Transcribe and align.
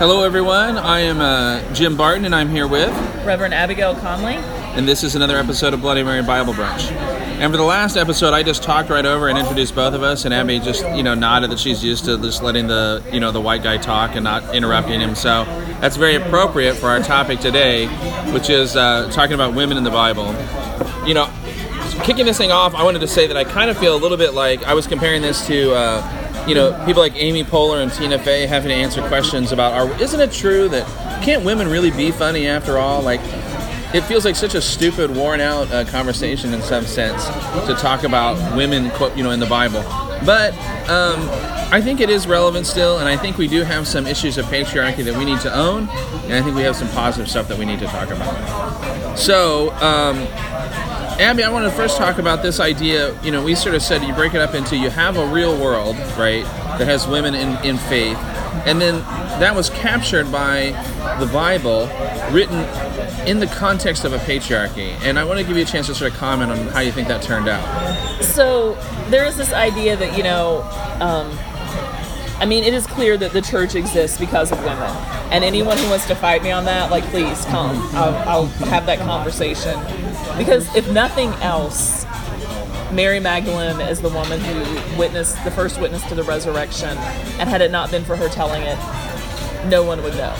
Hello, 0.00 0.22
everyone. 0.22 0.78
I 0.78 1.00
am 1.00 1.20
uh, 1.20 1.74
Jim 1.74 1.94
Barton, 1.94 2.24
and 2.24 2.34
I'm 2.34 2.48
here 2.48 2.66
with, 2.66 2.88
Reverend 3.22 3.52
Abigail 3.52 3.94
Conley. 3.96 4.36
and 4.74 4.88
this 4.88 5.04
is 5.04 5.14
another 5.14 5.36
episode 5.36 5.74
of 5.74 5.82
Bloody 5.82 6.02
Mary 6.02 6.22
Bible 6.22 6.54
Brunch. 6.54 6.90
And 6.90 7.52
for 7.52 7.58
the 7.58 7.64
last 7.64 7.98
episode, 7.98 8.32
I 8.32 8.42
just 8.42 8.62
talked 8.62 8.88
right 8.88 9.04
over 9.04 9.28
and 9.28 9.36
introduced 9.36 9.74
both 9.74 9.92
of 9.92 10.02
us, 10.02 10.24
and 10.24 10.32
Abby 10.32 10.58
just, 10.58 10.88
you 10.96 11.02
know, 11.02 11.14
nodded 11.14 11.50
that 11.50 11.58
she's 11.58 11.84
used 11.84 12.06
to 12.06 12.16
just 12.16 12.42
letting 12.42 12.66
the, 12.66 13.04
you 13.12 13.20
know, 13.20 13.30
the 13.30 13.42
white 13.42 13.62
guy 13.62 13.76
talk 13.76 14.14
and 14.14 14.24
not 14.24 14.54
interrupting 14.54 15.00
him. 15.00 15.14
So 15.14 15.44
that's 15.82 15.96
very 15.96 16.14
appropriate 16.14 16.76
for 16.76 16.86
our 16.86 17.00
topic 17.00 17.40
today, 17.40 17.86
which 18.32 18.48
is 18.48 18.76
uh, 18.76 19.10
talking 19.12 19.34
about 19.34 19.54
women 19.54 19.76
in 19.76 19.84
the 19.84 19.90
Bible. 19.90 20.34
You 21.06 21.12
know, 21.12 21.30
kicking 22.04 22.24
this 22.24 22.38
thing 22.38 22.52
off, 22.52 22.74
I 22.74 22.84
wanted 22.84 23.00
to 23.00 23.06
say 23.06 23.26
that 23.26 23.36
I 23.36 23.44
kind 23.44 23.68
of 23.68 23.76
feel 23.76 23.94
a 23.94 24.00
little 24.00 24.16
bit 24.16 24.32
like 24.32 24.64
I 24.64 24.72
was 24.72 24.86
comparing 24.86 25.20
this 25.20 25.46
to, 25.48 25.74
uh, 25.74 26.19
you 26.46 26.54
know, 26.54 26.72
people 26.86 27.02
like 27.02 27.14
Amy 27.16 27.44
Poehler 27.44 27.82
and 27.82 27.92
Tina 27.92 28.18
Fey 28.18 28.46
having 28.46 28.68
to 28.68 28.74
answer 28.74 29.06
questions 29.08 29.52
about, 29.52 29.72
are, 29.72 30.02
isn't 30.02 30.20
it 30.20 30.32
true 30.32 30.68
that 30.68 30.86
can't 31.22 31.44
women 31.44 31.68
really 31.68 31.90
be 31.90 32.10
funny 32.10 32.46
after 32.46 32.78
all? 32.78 33.02
Like, 33.02 33.20
it 33.92 34.02
feels 34.02 34.24
like 34.24 34.36
such 34.36 34.54
a 34.54 34.60
stupid, 34.60 35.10
worn 35.10 35.40
out 35.40 35.70
uh, 35.72 35.84
conversation 35.84 36.54
in 36.54 36.62
some 36.62 36.84
sense 36.84 37.26
to 37.66 37.74
talk 37.78 38.04
about 38.04 38.56
women, 38.56 38.90
quote, 38.92 39.16
you 39.16 39.24
know, 39.24 39.32
in 39.32 39.40
the 39.40 39.46
Bible. 39.46 39.82
But 40.24 40.52
um, 40.88 41.28
I 41.72 41.80
think 41.82 42.00
it 42.00 42.08
is 42.08 42.26
relevant 42.26 42.66
still, 42.66 42.98
and 42.98 43.08
I 43.08 43.16
think 43.16 43.36
we 43.36 43.48
do 43.48 43.62
have 43.62 43.88
some 43.88 44.06
issues 44.06 44.38
of 44.38 44.44
patriarchy 44.46 45.04
that 45.04 45.16
we 45.16 45.24
need 45.24 45.40
to 45.40 45.52
own, 45.52 45.88
and 46.24 46.34
I 46.34 46.42
think 46.42 46.56
we 46.56 46.62
have 46.62 46.76
some 46.76 46.88
positive 46.88 47.28
stuff 47.28 47.48
that 47.48 47.58
we 47.58 47.64
need 47.64 47.80
to 47.80 47.86
talk 47.86 48.10
about. 48.10 49.18
So, 49.18 49.72
um, 49.74 50.18
Abby, 51.20 51.44
I 51.44 51.50
want 51.50 51.66
to 51.66 51.70
first 51.70 51.98
talk 51.98 52.16
about 52.16 52.42
this 52.42 52.60
idea. 52.60 53.14
You 53.22 53.30
know, 53.30 53.44
we 53.44 53.54
sort 53.54 53.74
of 53.74 53.82
said 53.82 54.02
you 54.02 54.14
break 54.14 54.32
it 54.32 54.40
up 54.40 54.54
into 54.54 54.74
you 54.74 54.88
have 54.88 55.18
a 55.18 55.26
real 55.26 55.54
world, 55.54 55.96
right, 56.16 56.44
that 56.78 56.86
has 56.86 57.06
women 57.06 57.34
in, 57.34 57.62
in 57.62 57.76
faith, 57.76 58.16
and 58.64 58.80
then 58.80 59.00
that 59.38 59.54
was 59.54 59.68
captured 59.68 60.32
by 60.32 60.70
the 61.20 61.26
Bible, 61.30 61.90
written 62.32 62.60
in 63.28 63.38
the 63.38 63.46
context 63.48 64.06
of 64.06 64.14
a 64.14 64.18
patriarchy. 64.20 64.98
And 65.02 65.18
I 65.18 65.24
want 65.24 65.38
to 65.38 65.44
give 65.44 65.58
you 65.58 65.62
a 65.62 65.66
chance 65.66 65.88
to 65.88 65.94
sort 65.94 66.10
of 66.10 66.16
comment 66.16 66.52
on 66.52 66.68
how 66.68 66.80
you 66.80 66.90
think 66.90 67.08
that 67.08 67.22
turned 67.22 67.50
out. 67.50 68.24
So 68.24 68.72
there 69.10 69.26
is 69.26 69.36
this 69.36 69.52
idea 69.52 69.98
that, 69.98 70.16
you 70.16 70.22
know, 70.22 70.62
um, 71.00 71.30
I 72.40 72.46
mean, 72.46 72.64
it 72.64 72.72
is 72.72 72.86
clear 72.86 73.16
that 73.18 73.32
the 73.32 73.42
church 73.42 73.74
exists 73.74 74.18
because 74.18 74.50
of 74.50 74.58
women. 74.60 74.90
And 75.30 75.44
anyone 75.44 75.76
who 75.76 75.90
wants 75.90 76.06
to 76.06 76.14
fight 76.14 76.42
me 76.42 76.50
on 76.50 76.64
that, 76.64 76.90
like, 76.90 77.04
please 77.04 77.44
come. 77.46 77.76
I'll, 77.94 78.14
I'll 78.28 78.46
have 78.46 78.86
that 78.86 78.98
conversation. 79.00 79.78
Because 80.38 80.74
if 80.74 80.90
nothing 80.90 81.28
else, 81.42 82.06
Mary 82.92 83.20
Magdalene 83.20 83.80
is 83.80 84.00
the 84.00 84.08
woman 84.08 84.40
who 84.40 84.98
witnessed 84.98 85.42
the 85.44 85.50
first 85.50 85.78
witness 85.80 86.02
to 86.08 86.14
the 86.14 86.22
resurrection. 86.22 86.96
And 87.38 87.48
had 87.48 87.60
it 87.60 87.70
not 87.70 87.90
been 87.90 88.04
for 88.04 88.16
her 88.16 88.28
telling 88.30 88.62
it, 88.62 88.78
no 89.68 89.82
one 89.82 90.02
would 90.02 90.14
know. 90.14 90.34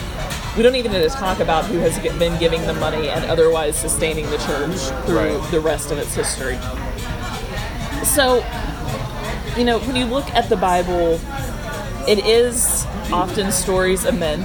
We 0.56 0.62
don't 0.62 0.74
even 0.76 0.92
need 0.92 1.02
to 1.02 1.10
talk 1.10 1.38
about 1.40 1.66
who 1.66 1.78
has 1.80 1.98
been 2.18 2.38
giving 2.40 2.62
the 2.62 2.74
money 2.74 3.08
and 3.10 3.26
otherwise 3.26 3.76
sustaining 3.78 4.28
the 4.30 4.38
church 4.38 4.78
through 5.04 5.16
Right. 5.38 5.50
the 5.50 5.60
rest 5.60 5.92
of 5.92 5.98
its 5.98 6.14
history. 6.14 6.58
So, 8.04 8.36
you 9.56 9.64
know, 9.64 9.78
when 9.80 9.94
you 9.96 10.06
look 10.06 10.28
at 10.34 10.48
the 10.48 10.56
Bible, 10.56 11.20
it 12.10 12.26
is 12.26 12.84
often 13.12 13.52
stories 13.52 14.04
of 14.04 14.18
men. 14.18 14.40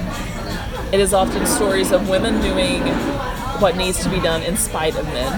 It 0.94 1.00
is 1.00 1.12
often 1.12 1.44
stories 1.46 1.90
of 1.90 2.08
women 2.08 2.40
doing 2.40 2.82
what 3.60 3.76
needs 3.76 4.02
to 4.04 4.08
be 4.08 4.20
done 4.20 4.42
in 4.42 4.56
spite 4.56 4.96
of 4.96 5.04
men. 5.06 5.32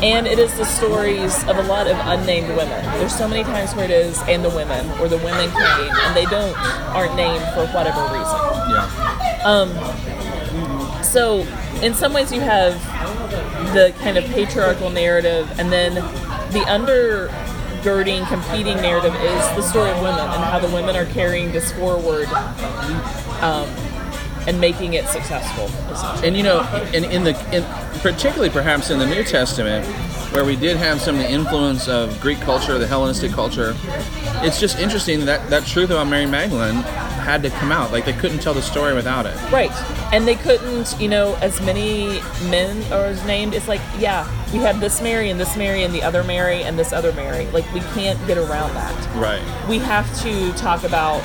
And 0.00 0.28
it 0.28 0.38
is 0.38 0.56
the 0.56 0.64
stories 0.64 1.42
of 1.48 1.56
a 1.56 1.62
lot 1.62 1.88
of 1.88 1.96
unnamed 2.06 2.50
women. 2.50 2.84
There's 3.00 3.16
so 3.16 3.26
many 3.26 3.42
times 3.42 3.74
where 3.74 3.84
it 3.84 3.90
is, 3.90 4.22
and 4.28 4.44
the 4.44 4.50
women, 4.50 4.88
or 5.00 5.08
the 5.08 5.18
women 5.18 5.50
came, 5.50 5.90
and 5.90 6.16
they 6.16 6.26
don't 6.26 6.56
aren't 6.94 7.16
named 7.16 7.44
for 7.52 7.66
whatever 7.74 8.02
reason. 8.14 8.40
Yeah. 8.70 9.42
Um 9.44 11.02
So, 11.02 11.40
in 11.82 11.94
some 11.94 12.12
ways, 12.12 12.32
you 12.32 12.40
have 12.40 12.74
the 13.74 13.92
kind 14.02 14.18
of 14.18 14.24
patriarchal 14.26 14.90
narrative, 14.90 15.50
and 15.58 15.72
then 15.72 15.94
the 16.52 16.64
undergirding, 17.78 18.26
competing 18.28 18.76
narrative 18.76 19.14
is 19.14 19.56
the 19.56 19.62
story 19.62 19.90
of 19.90 19.96
women 20.02 20.20
and 20.20 20.44
how 20.44 20.58
the 20.58 20.68
women 20.74 20.96
are 20.96 21.06
carrying 21.06 21.52
this 21.52 21.72
forward 21.72 22.28
um, 23.40 23.68
and 24.46 24.60
making 24.60 24.94
it 24.94 25.06
successful. 25.06 25.68
And 26.24 26.36
you 26.36 26.42
know, 26.42 26.60
in, 26.92 27.04
in 27.04 27.24
the 27.24 27.30
in, 27.54 27.64
particularly 28.00 28.50
perhaps 28.50 28.90
in 28.90 28.98
the 28.98 29.06
New 29.06 29.24
Testament, 29.24 29.86
where 30.32 30.44
we 30.44 30.56
did 30.56 30.76
have 30.76 31.00
some 31.00 31.16
of 31.16 31.22
the 31.22 31.30
influence 31.30 31.88
of 31.88 32.20
Greek 32.20 32.40
culture, 32.40 32.78
the 32.78 32.86
Hellenistic 32.86 33.32
culture, 33.32 33.74
it's 34.42 34.60
just 34.60 34.78
interesting 34.78 35.24
that 35.26 35.48
that 35.50 35.66
truth 35.66 35.90
about 35.90 36.06
Mary 36.06 36.26
Magdalene 36.26 36.84
had 37.28 37.42
to 37.42 37.50
come 37.50 37.70
out. 37.70 37.92
Like 37.92 38.06
they 38.06 38.14
couldn't 38.14 38.38
tell 38.38 38.54
the 38.54 38.62
story 38.62 38.94
without 38.94 39.26
it. 39.26 39.36
Right. 39.52 39.70
And 40.14 40.26
they 40.26 40.34
couldn't, 40.34 40.98
you 40.98 41.08
know, 41.08 41.34
as 41.42 41.60
many 41.60 42.20
men 42.48 42.90
are 42.90 43.12
named. 43.26 43.52
It's 43.52 43.68
like, 43.68 43.82
yeah, 43.98 44.24
we 44.52 44.60
have 44.60 44.80
this 44.80 45.02
Mary 45.02 45.28
and 45.28 45.38
this 45.38 45.54
Mary 45.56 45.82
and 45.84 45.94
the 45.94 46.02
other 46.02 46.24
Mary 46.24 46.62
and 46.62 46.78
this 46.78 46.90
other 46.92 47.12
Mary. 47.12 47.44
Like, 47.48 47.70
we 47.74 47.80
can't 47.92 48.18
get 48.26 48.38
around 48.38 48.72
that. 48.74 48.94
Right. 49.14 49.42
we 49.68 49.78
have 49.80 50.06
to 50.22 50.52
talk 50.54 50.84
about 50.84 51.22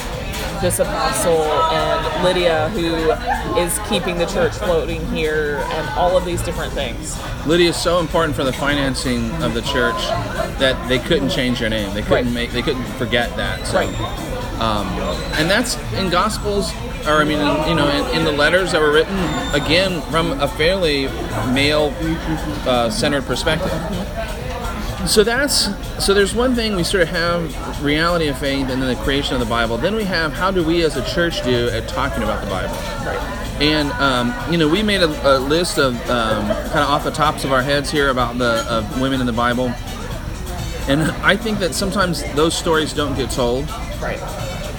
this 0.62 0.80
apostle 0.80 1.42
and 1.72 2.24
Lydia 2.24 2.70
who 2.70 3.12
is 3.60 3.80
keeping 3.90 4.18
the 4.18 4.26
church 4.26 4.54
floating 4.54 5.06
here 5.08 5.58
and 5.72 5.90
all 5.92 6.18
of 6.18 6.26
these 6.26 6.42
different 6.42 6.74
things. 6.74 7.18
Lydia 7.46 7.70
is 7.70 7.78
so 7.78 8.00
important 8.00 8.36
for 8.36 8.44
the 8.44 8.54
financing 8.54 9.30
of 9.44 9.54
the 9.54 9.62
church 9.62 10.02
that 10.60 10.76
they 10.90 11.00
couldn't 11.00 11.30
change 11.30 11.60
her 11.60 11.70
name. 11.70 11.94
They 11.94 12.02
couldn't 12.02 12.26
Right. 12.26 12.34
make. 12.34 12.52
They 12.52 12.62
couldn't 12.62 12.86
forget 12.98 13.36
that. 13.38 13.66
So, 13.68 13.78
Right. 13.80 14.33
Um, 14.60 14.88
and 15.34 15.50
that's 15.50 15.78
in 15.94 16.10
Gospels, 16.10 16.72
or 17.08 17.22
I 17.22 17.24
mean, 17.24 17.40
in, 17.40 17.70
you 17.70 17.76
know, 17.76 17.88
in, 17.90 18.20
in 18.20 18.26
the 18.26 18.32
letters 18.32 18.72
that 18.72 18.82
were 18.82 18.92
written 18.92 19.18
again 19.54 20.02
from 20.12 20.40
a 20.40 20.48
fairly 20.48 21.08
male-centered 21.54 23.26
perspective. 23.26 23.72
So 25.06 25.24
that's 25.24 25.68
so. 26.00 26.14
There's 26.14 26.34
one 26.34 26.56
thing 26.56 26.78
we 26.78 26.84
sort 26.84 27.04
of 27.04 27.10
have 27.10 27.84
reality 27.84 28.30
of 28.30 28.38
faith, 28.38 28.70
and 28.70 28.82
then 28.82 28.88
the 28.88 28.96
creation 29.04 29.34
of 29.34 29.42
the 29.42 29.46
Bible. 29.46 29.78
Then 29.78 29.96
we 29.96 30.06
have 30.06 30.32
how 30.32 30.50
do 30.50 30.64
we 30.64 30.84
as 30.84 30.96
a 30.96 31.04
church 31.14 31.44
do 31.44 31.68
at 31.70 31.90
talking 31.90 32.24
about 32.24 32.42
the 32.42 32.50
Bible. 32.50 32.74
Right. 33.06 33.20
And 33.62 33.92
um, 33.94 34.34
you 34.50 34.58
know, 34.58 34.70
we 34.70 34.82
made 34.82 35.02
a, 35.02 35.38
a 35.38 35.40
list 35.40 35.78
of 35.78 35.96
um, 36.10 36.48
kind 36.48 36.80
of 36.80 36.90
off 36.90 37.04
the 37.04 37.12
tops 37.12 37.44
of 37.44 37.52
our 37.52 37.62
heads 37.62 37.92
here 37.92 38.10
about 38.12 38.38
the 38.38 38.88
women 39.02 39.20
in 39.20 39.26
the 39.26 39.34
Bible, 39.34 39.74
and 40.88 41.02
I 41.22 41.36
think 41.36 41.60
that 41.60 41.76
sometimes 41.76 42.24
those 42.34 42.56
stories 42.56 42.94
don't 42.94 43.16
get 43.18 43.30
told. 43.30 43.70
Right. 44.00 44.22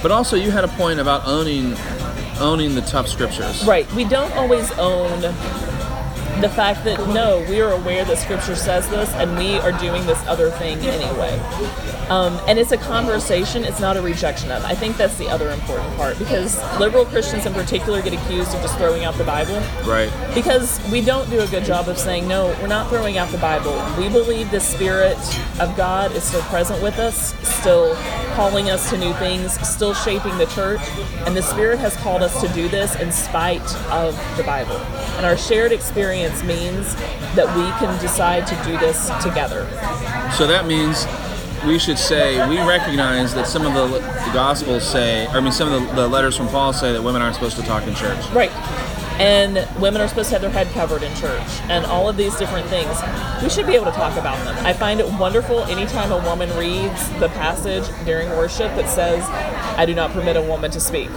But 0.01 0.11
also, 0.11 0.35
you 0.35 0.51
had 0.51 0.63
a 0.63 0.69
point 0.69 0.99
about 0.99 1.25
owning 1.25 1.75
owning 2.39 2.75
the 2.75 2.81
tough 2.81 3.07
scriptures. 3.07 3.65
Right. 3.65 3.91
We 3.93 4.03
don't 4.03 4.31
always 4.33 4.71
own 4.73 5.21
the 6.41 6.49
fact 6.49 6.83
that 6.83 6.99
no, 7.09 7.45
we 7.49 7.61
are 7.61 7.71
aware 7.71 8.03
that 8.05 8.17
scripture 8.17 8.55
says 8.55 8.87
this 8.89 9.11
and 9.13 9.37
we 9.37 9.57
are 9.59 9.71
doing 9.79 10.05
this 10.05 10.21
other 10.27 10.49
thing 10.51 10.77
anyway. 10.79 11.39
Um, 12.09 12.39
and 12.47 12.59
it's 12.59 12.71
a 12.71 12.77
conversation, 12.77 13.63
it's 13.63 13.79
not 13.79 13.97
a 13.97 14.01
rejection 14.01 14.51
of. 14.51 14.63
I 14.63 14.75
think 14.75 14.95
that's 14.95 15.17
the 15.17 15.27
other 15.27 15.49
important 15.49 15.95
part 15.95 16.19
because 16.19 16.61
liberal 16.79 17.05
Christians 17.05 17.45
in 17.45 17.53
particular 17.53 18.01
get 18.01 18.13
accused 18.13 18.53
of 18.53 18.61
just 18.61 18.77
throwing 18.77 19.05
out 19.05 19.15
the 19.15 19.23
Bible. 19.23 19.59
Right. 19.83 20.11
Because 20.35 20.79
we 20.91 21.01
don't 21.01 21.27
do 21.29 21.39
a 21.39 21.47
good 21.47 21.65
job 21.65 21.87
of 21.87 21.97
saying, 21.97 22.27
no, 22.27 22.47
we're 22.61 22.67
not 22.67 22.89
throwing 22.89 23.17
out 23.17 23.29
the 23.29 23.39
Bible. 23.39 23.73
We 23.97 24.09
believe 24.09 24.51
the 24.51 24.59
Spirit 24.59 25.17
of 25.59 25.75
God 25.75 26.11
is 26.11 26.23
still 26.23 26.41
present 26.43 26.81
with 26.83 26.99
us, 26.99 27.33
still 27.47 27.95
calling 28.35 28.69
us 28.69 28.89
to 28.89 28.97
new 28.97 29.13
things, 29.13 29.53
still 29.67 29.93
shaping 29.93 30.37
the 30.37 30.45
church. 30.47 30.81
And 31.25 31.35
the 31.35 31.41
Spirit 31.41 31.79
has 31.79 31.95
called 31.97 32.21
us 32.21 32.39
to 32.41 32.47
do 32.49 32.67
this 32.67 32.95
in 32.97 33.11
spite 33.11 33.63
of 33.87 34.15
the 34.37 34.43
Bible. 34.43 34.77
And 35.17 35.25
our 35.25 35.37
shared 35.37 35.71
experience 35.71 36.24
means 36.43 36.95
that 37.35 37.47
we 37.55 37.63
can 37.79 38.01
decide 38.01 38.47
to 38.47 38.55
do 38.63 38.77
this 38.77 39.09
together. 39.21 39.67
So 40.37 40.47
that 40.47 40.65
means 40.65 41.05
we 41.65 41.79
should 41.79 41.97
say 41.97 42.47
we 42.47 42.57
recognize 42.59 43.33
that 43.33 43.47
some 43.47 43.65
of 43.65 43.73
the, 43.73 43.97
the 43.99 44.31
gospels 44.33 44.87
say, 44.87 45.25
or 45.27 45.37
I 45.37 45.39
mean, 45.39 45.51
some 45.51 45.71
of 45.71 45.87
the, 45.87 45.93
the 46.01 46.07
letters 46.07 46.37
from 46.37 46.47
Paul 46.47 46.73
say 46.73 46.93
that 46.93 47.01
women 47.01 47.21
aren't 47.21 47.35
supposed 47.35 47.57
to 47.57 47.63
talk 47.63 47.87
in 47.87 47.95
church. 47.95 48.23
Right. 48.31 48.51
And 49.19 49.65
women 49.81 50.01
are 50.01 50.09
supposed 50.09 50.27
to 50.29 50.35
have 50.35 50.41
their 50.41 50.51
head 50.51 50.67
covered 50.73 51.01
in 51.01 51.15
church, 51.15 51.47
and 51.69 51.85
all 51.85 52.09
of 52.09 52.17
these 52.17 52.35
different 52.35 52.67
things. 52.67 52.97
We 53.41 53.49
should 53.49 53.65
be 53.65 53.73
able 53.73 53.85
to 53.85 53.91
talk 53.93 54.17
about 54.17 54.43
them. 54.43 54.65
I 54.65 54.73
find 54.73 54.99
it 54.99 55.09
wonderful 55.13 55.63
anytime 55.63 56.11
a 56.11 56.21
woman 56.29 56.49
reads 56.57 57.09
the 57.21 57.29
passage 57.29 57.85
during 58.05 58.27
worship 58.31 58.75
that 58.75 58.89
says, 58.89 59.23
I 59.77 59.85
do 59.85 59.95
not 59.95 60.11
permit 60.11 60.35
a 60.35 60.41
woman 60.41 60.69
to 60.71 60.81
speak. 60.81 61.09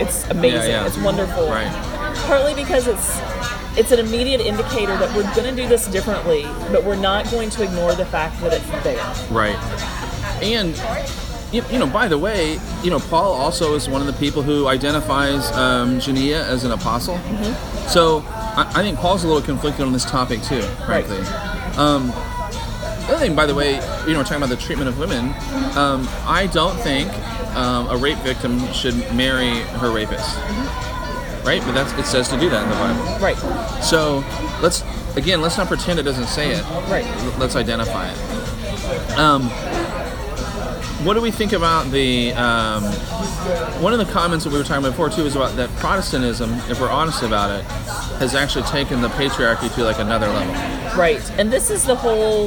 It's 0.00 0.24
amazing. 0.28 0.70
yeah. 0.72 0.86
It's 0.88 0.98
wonderful. 0.98 1.48
Right. 1.48 1.70
Partly 2.26 2.54
because 2.54 2.88
it's 2.88 3.16
it's 3.76 3.92
an 3.92 3.98
immediate 3.98 4.40
indicator 4.40 4.96
that 4.96 5.14
we're 5.14 5.34
going 5.34 5.54
to 5.54 5.62
do 5.62 5.68
this 5.68 5.86
differently, 5.88 6.44
but 6.72 6.84
we're 6.84 6.96
not 6.96 7.30
going 7.30 7.50
to 7.50 7.62
ignore 7.62 7.94
the 7.94 8.06
fact 8.06 8.40
that 8.40 8.52
it's 8.52 8.84
there. 8.84 9.14
Right. 9.30 9.56
And 10.42 10.76
you, 11.52 11.62
you 11.70 11.78
know, 11.78 11.86
by 11.86 12.08
the 12.08 12.18
way, 12.18 12.58
you 12.82 12.90
know, 12.90 12.98
Paul 12.98 13.32
also 13.32 13.74
is 13.74 13.88
one 13.88 14.00
of 14.00 14.06
the 14.06 14.12
people 14.14 14.42
who 14.42 14.66
identifies 14.66 15.50
um, 15.52 16.00
Junia 16.00 16.44
as 16.44 16.64
an 16.64 16.72
apostle. 16.72 17.16
Mm-hmm. 17.16 17.88
So 17.88 18.24
I, 18.28 18.70
I 18.74 18.82
think 18.82 18.98
Paul's 18.98 19.24
a 19.24 19.28
little 19.28 19.42
conflicted 19.42 19.86
on 19.86 19.92
this 19.92 20.04
topic 20.04 20.42
too, 20.42 20.62
frankly. 20.86 21.18
Um, 21.76 22.08
the 22.08 23.12
other 23.12 23.18
thing, 23.18 23.36
by 23.36 23.46
the 23.46 23.54
way, 23.54 23.74
you 24.06 24.12
know, 24.12 24.18
we're 24.18 24.24
talking 24.24 24.38
about 24.38 24.48
the 24.48 24.56
treatment 24.56 24.88
of 24.88 24.98
women. 24.98 25.26
Um, 25.76 26.08
I 26.26 26.48
don't 26.52 26.76
think 26.78 27.12
um, 27.54 27.88
a 27.88 27.96
rape 27.96 28.18
victim 28.18 28.60
should 28.72 28.96
marry 29.14 29.60
her 29.78 29.92
rapist, 29.92 30.36
right? 31.46 31.62
But 31.62 31.72
that's 31.72 31.92
it 31.92 32.04
says 32.04 32.28
to 32.28 32.38
do 32.38 32.50
that 32.50 32.64
in 32.64 32.68
the 32.68 32.76
Bible. 32.76 33.24
Right. 33.24 33.82
So 33.82 34.24
let's 34.60 34.82
again, 35.16 35.40
let's 35.40 35.56
not 35.56 35.68
pretend 35.68 35.98
it 35.98 36.02
doesn't 36.02 36.26
say 36.26 36.50
it. 36.50 36.62
Right. 36.90 37.06
Let's 37.38 37.56
identify 37.56 38.10
it. 38.10 39.18
Um, 39.18 39.48
what 41.04 41.14
do 41.14 41.20
we 41.20 41.30
think 41.30 41.52
about 41.52 41.90
the? 41.90 42.32
Um, 42.32 42.82
one 43.80 43.92
of 43.92 43.98
the 44.04 44.12
comments 44.12 44.44
that 44.44 44.52
we 44.52 44.58
were 44.58 44.64
talking 44.64 44.84
about 44.84 44.90
before 44.90 45.08
too 45.08 45.24
is 45.24 45.36
about 45.36 45.54
that 45.56 45.70
Protestantism, 45.76 46.52
if 46.68 46.80
we're 46.80 46.90
honest 46.90 47.22
about 47.22 47.50
it, 47.50 47.64
has 48.18 48.34
actually 48.34 48.64
taken 48.64 49.00
the 49.02 49.08
patriarchy 49.08 49.72
to 49.74 49.84
like 49.84 49.98
another 49.98 50.26
level. 50.26 50.52
Right. 50.98 51.22
And 51.38 51.52
this 51.52 51.70
is 51.70 51.84
the 51.84 51.94
whole, 51.94 52.46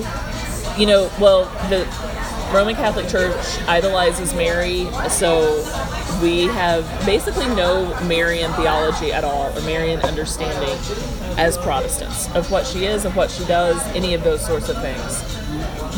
you 0.78 0.86
know, 0.88 1.10
well, 1.22 1.45
the 1.69 1.86
Roman 2.54 2.75
Catholic 2.75 3.07
Church 3.07 3.36
idolizes 3.68 4.34
Mary, 4.34 4.88
so 5.10 5.63
we 6.22 6.46
have 6.46 6.84
basically 7.06 7.48
no 7.56 7.98
Marian 8.06 8.51
theology 8.54 9.13
at 9.13 9.24
all, 9.24 9.56
or 9.56 9.62
Marian 9.62 10.00
understanding 10.01 10.78
as 11.38 11.57
Protestants 11.60 12.34
of 12.36 12.50
what 12.51 12.66
she 12.66 12.86
is, 12.86 13.06
of 13.06 13.16
what 13.16 13.30
she 13.30 13.46
does, 13.46 13.81
any 13.96 14.13
of 14.13 14.24
those 14.24 14.46
sorts 14.46 14.68
of 14.68 14.81
things. 14.81 15.22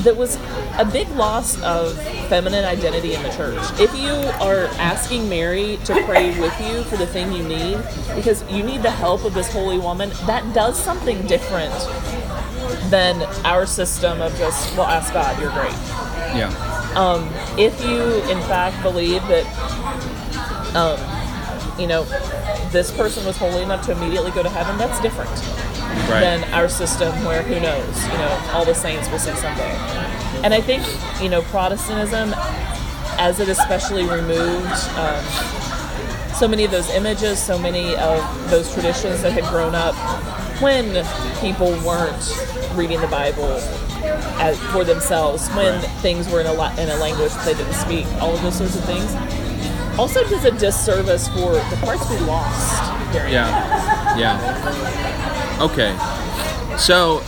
That 0.03 0.18
was 0.18 0.38
a 0.77 0.86
big 0.86 1.07
loss 1.09 1.62
of 1.62 1.98
feminine 2.27 2.65
identity 2.65 3.13
in 3.13 3.24
the 3.24 3.30
church. 3.30 3.62
If 3.80 3.95
you 3.95 4.12
are 4.45 4.65
asking 4.77 5.30
Mary 5.30 5.77
to 5.86 6.04
pray 6.06 6.39
with 6.39 6.59
you 6.62 6.83
for 6.83 6.97
the 6.97 7.07
thing 7.07 7.31
you 7.31 7.44
need, 7.44 7.77
because 8.15 8.44
you 8.51 8.63
need 8.63 8.83
the 8.83 8.92
help 8.92 9.24
of 9.24 9.33
this 9.33 9.51
holy 9.51 9.77
woman, 9.77 10.12
that 10.25 10.54
does 10.54 10.77
something 10.81 11.25
different 11.27 11.74
than 12.89 13.21
our 13.45 13.65
system 13.65 14.21
of 14.21 14.36
just, 14.38 14.75
well, 14.75 14.88
ask 14.88 15.13
God, 15.13 15.39
you're 15.42 15.51
great. 15.51 15.74
Yeah. 16.36 16.94
Um, 16.95 17.30
if 17.57 17.80
you, 17.86 18.01
in 18.30 18.39
fact, 18.48 18.81
believe 18.83 19.22
that, 19.28 19.45
um, 20.75 21.00
you 21.80 21.88
know, 21.88 22.04
this 22.72 22.92
person 22.92 23.25
was 23.25 23.38
holy 23.38 23.62
enough 23.63 23.86
to 23.88 23.92
immediately 23.94 24.31
go 24.31 24.44
to 24.44 24.50
heaven, 24.50 24.78
that's 24.78 25.00
different 25.01 25.30
Right. 26.10 26.22
than 26.22 26.44
our 26.54 26.69
system 26.69 27.12
where 27.25 27.42
who 27.44 27.60
knows, 27.60 28.04
you 28.07 28.18
know, 28.18 28.50
all 28.54 28.63
the 28.66 28.74
saints 28.75 29.10
will 29.10 29.19
see 29.19 29.33
someday. 29.36 29.75
And 30.44 30.54
I 30.54 30.62
think, 30.62 30.83
you 31.22 31.28
know, 31.30 31.42
Protestantism, 31.44 32.33
as 33.18 33.39
it 33.39 33.50
especially 33.50 34.06
removed 34.06 34.72
um, 34.98 35.24
so 36.33 36.48
many 36.48 36.63
of 36.63 36.72
those 36.72 36.89
images, 36.92 37.39
so 37.42 37.57
many 37.60 37.95
of 37.98 38.50
those 38.50 38.74
traditions 38.74 39.22
that 39.22 39.33
had 39.33 39.44
grown 39.45 39.75
up 39.75 39.94
when 40.62 41.06
people 41.42 41.72
weren't 41.86 42.38
reading 42.75 43.00
the 43.01 43.07
Bible 43.07 43.60
as, 44.42 44.60
for 44.72 44.84
themselves, 44.84 45.48
when 45.50 45.76
Right. 45.80 45.90
things 46.02 46.28
were 46.30 46.42
in 46.42 46.48
a, 46.48 46.54
la- 46.54 46.74
in 46.76 46.90
a 46.90 46.96
language 46.98 47.32
they 47.46 47.54
didn't 47.54 47.74
speak, 47.74 48.06
all 48.20 48.34
of 48.34 48.42
those 48.42 48.58
sorts 48.58 48.76
of 48.76 48.84
things, 48.86 49.14
also 50.00 50.24
does 50.30 50.44
a 50.46 50.52
disservice 50.52 51.28
for 51.30 51.52
the 51.54 51.78
parts 51.84 52.10
we 52.10 52.18
lost 52.26 53.14
during 53.14 53.32
Yeah. 53.34 54.18
Yeah. 54.18 55.58
Okay. 55.62 55.96
So, 56.78 57.22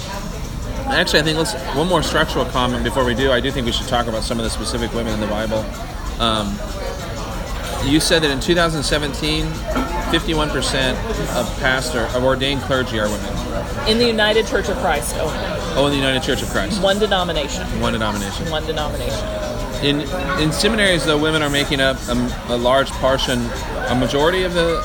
actually, 0.88 1.20
I 1.20 1.24
think 1.24 1.38
let's 1.38 1.54
one 1.76 1.88
more 1.88 2.02
structural 2.02 2.46
comment 2.46 2.84
before 2.84 3.06
we 3.06 3.14
do. 3.14 3.32
I 3.32 3.40
do 3.40 3.52
think 3.52 3.66
we 3.66 3.72
should 3.72 3.88
talk 3.88 4.08
about 4.08 4.24
some 4.24 4.40
of 4.40 4.44
the 4.44 4.50
specific 4.50 4.92
women 4.94 5.14
in 5.14 5.20
the 5.20 5.28
Bible. 5.28 5.64
Um, 6.20 6.48
you 7.86 8.00
said 8.00 8.24
that 8.24 8.32
in 8.32 8.40
2017, 8.40 9.46
51% 9.46 10.92
of 11.36 11.60
pastor 11.60 12.08
of 12.16 12.24
ordained 12.24 12.62
clergy 12.62 12.98
are 13.00 13.10
women. 13.10 13.88
in 13.90 13.98
the 13.98 14.06
United 14.08 14.48
Church 14.48 14.70
of 14.70 14.78
Christ 14.78 15.16
only. 15.18 15.34
Oh, 15.76 15.86
in 15.88 15.92
the 15.92 15.98
United 15.98 16.22
Church 16.24 16.42
of 16.42 16.50
Christ, 16.50 16.82
One 16.82 17.00
denomination. 17.00 17.64
one 17.82 17.94
denomination. 17.94 18.50
One 18.52 18.66
denomination. 18.66 19.28
In 19.84 20.02
in 20.42 20.52
seminaries, 20.52 21.06
though, 21.06 21.18
women 21.18 21.42
are 21.42 21.50
making 21.50 21.82
up 21.82 21.98
a, 22.08 22.14
a 22.50 22.56
large 22.58 22.90
portion, 22.92 23.50
a 23.90 23.96
majority 23.96 24.44
of 24.44 24.54
the. 24.54 24.80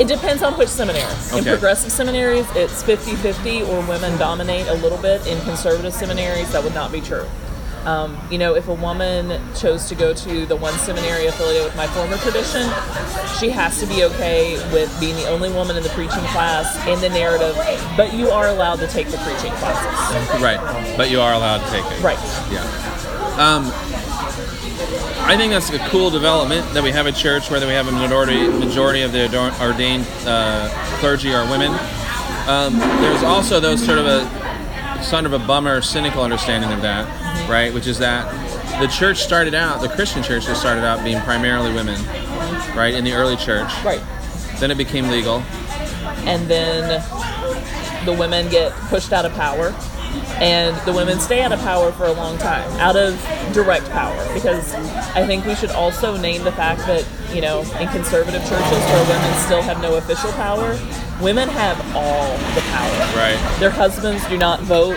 It 0.00 0.08
depends 0.08 0.42
on 0.42 0.54
which 0.58 0.68
seminary. 0.68 1.12
In 1.36 1.44
progressive 1.44 1.92
seminaries, 1.92 2.46
it's 2.56 2.82
50 2.82 3.14
50, 3.16 3.62
or 3.62 3.80
women 3.86 4.18
dominate 4.18 4.66
a 4.66 4.74
little 4.74 4.98
bit. 4.98 5.24
In 5.26 5.40
conservative 5.42 5.92
seminaries, 5.94 6.50
that 6.52 6.64
would 6.64 6.74
not 6.74 6.90
be 6.90 7.00
true. 7.00 7.26
Um, 7.84 8.18
you 8.30 8.36
know, 8.36 8.54
if 8.54 8.68
a 8.68 8.74
woman 8.74 9.40
chose 9.54 9.88
to 9.88 9.94
go 9.94 10.12
to 10.12 10.46
the 10.46 10.56
one 10.56 10.74
seminary 10.74 11.26
affiliated 11.26 11.64
with 11.64 11.76
my 11.76 11.86
former 11.88 12.16
tradition, 12.18 12.62
she 13.38 13.48
has 13.48 13.80
to 13.80 13.86
be 13.86 14.04
okay 14.04 14.54
with 14.72 14.94
being 15.00 15.16
the 15.16 15.26
only 15.28 15.50
woman 15.50 15.76
in 15.76 15.82
the 15.82 15.88
preaching 15.90 16.24
class 16.24 16.76
in 16.86 17.00
the 17.00 17.08
narrative, 17.08 17.56
but 17.96 18.12
you 18.12 18.28
are 18.28 18.48
allowed 18.48 18.80
to 18.80 18.86
take 18.86 19.08
the 19.08 19.16
preaching 19.18 19.52
classes. 19.52 20.42
Right, 20.42 20.60
but 20.96 21.10
you 21.10 21.20
are 21.20 21.32
allowed 21.32 21.64
to 21.64 21.70
take 21.70 21.84
it. 21.86 22.02
Right. 22.02 22.18
Yeah. 22.52 22.64
Um, 23.38 23.72
I 25.24 25.36
think 25.36 25.52
that's 25.52 25.70
a 25.70 25.78
cool 25.90 26.10
development 26.10 26.74
that 26.74 26.82
we 26.82 26.90
have 26.90 27.06
a 27.06 27.12
church 27.12 27.50
where 27.50 27.60
that 27.60 27.66
we 27.66 27.72
have 27.72 27.88
a 27.88 27.92
majority 27.92 28.48
majority 28.48 29.02
of 29.02 29.12
the 29.12 29.24
ordained 29.62 30.06
uh, 30.26 30.68
clergy 30.98 31.32
are 31.32 31.48
women. 31.50 31.70
Um, 32.46 32.78
there's 33.00 33.22
also 33.22 33.60
those 33.60 33.84
sort 33.84 33.98
of 33.98 34.06
a 34.06 35.04
sort 35.04 35.24
of 35.24 35.32
a 35.32 35.38
bummer, 35.38 35.80
cynical 35.80 36.22
understanding 36.22 36.72
of 36.72 36.82
that, 36.82 37.06
right? 37.50 37.72
Which 37.74 37.86
is 37.86 37.98
that 37.98 38.30
the 38.80 38.86
church 38.86 39.18
started 39.18 39.54
out, 39.54 39.80
the 39.82 39.88
Christian 39.88 40.22
church 40.22 40.46
just 40.46 40.60
started 40.60 40.84
out 40.84 41.04
being 41.04 41.20
primarily 41.22 41.72
women, 41.72 42.00
right? 42.74 42.94
In 42.94 43.04
the 43.04 43.12
early 43.12 43.36
church. 43.36 43.68
Right. 43.84 44.00
Then 44.58 44.70
it 44.70 44.76
became 44.78 45.08
legal. 45.08 45.42
and 46.26 46.48
then 46.48 47.02
the 48.04 48.12
women 48.12 48.48
get 48.48 48.72
pushed 48.88 49.12
out 49.12 49.24
of 49.26 49.32
power 49.34 49.74
and 50.40 50.74
the 50.86 50.92
women 50.92 51.18
stay 51.20 51.40
out 51.42 51.52
of 51.52 51.60
power 51.60 51.92
for 51.92 52.04
a 52.06 52.12
long 52.12 52.36
time 52.38 52.68
out 52.80 52.96
of 52.96 53.14
direct 53.52 53.88
power 53.90 54.34
because 54.34 54.74
i 55.14 55.24
think 55.24 55.44
we 55.46 55.54
should 55.54 55.70
also 55.70 56.16
name 56.16 56.42
the 56.42 56.50
fact 56.52 56.80
that 56.80 57.06
you 57.34 57.40
know 57.40 57.60
in 57.78 57.86
conservative 57.88 58.40
churches 58.42 58.80
where 58.90 59.04
women 59.08 59.38
still 59.38 59.62
have 59.62 59.80
no 59.80 59.96
official 59.96 60.32
power 60.32 60.76
women 61.22 61.48
have 61.48 61.78
all 61.94 62.36
the 62.54 62.60
power 62.72 62.90
Right. 63.16 63.38
their 63.60 63.70
husbands 63.70 64.26
do 64.28 64.36
not 64.36 64.60
vote 64.60 64.96